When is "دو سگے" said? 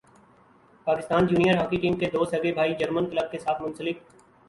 2.13-2.53